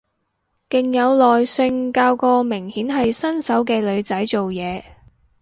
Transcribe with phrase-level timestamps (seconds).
[0.67, 4.81] 勁有耐性教個明顯係新手嘅女仔做嘢